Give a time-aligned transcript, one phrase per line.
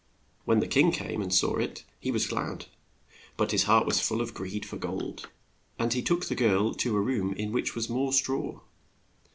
[0.45, 2.65] When the king came and saw it he was glad.
[3.37, 5.29] But his heart was full of greed for gold,
[5.77, 8.61] and he took the girl to a room in which was more straw.